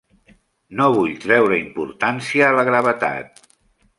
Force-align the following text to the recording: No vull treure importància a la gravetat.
No 0.79 0.87
vull 0.95 1.11
treure 1.25 1.59
importància 1.65 2.47
a 2.49 2.57
la 2.61 2.65
gravetat. 2.71 3.45